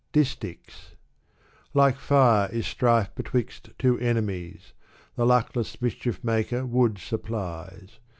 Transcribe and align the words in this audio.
Dis/ichs. 0.13 0.95
Like 1.75 1.95
fire 1.97 2.49
is 2.51 2.65
strife 2.65 3.13
betwixt 3.13 3.69
two 3.77 3.99
enemies: 3.99 4.73
The 5.15 5.27
luckless 5.27 5.79
mischief 5.79 6.23
maker 6.23 6.65
wood 6.65 6.97
supplies. 6.97 7.99